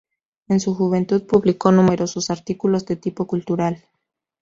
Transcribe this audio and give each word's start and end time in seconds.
En 0.47 0.59
su 0.59 0.73
juventud 0.73 1.27
publicó 1.27 1.71
numerosos 1.71 2.31
artículos 2.31 2.87
de 2.87 2.95
tipo 2.95 3.27
cultural. 3.27 3.85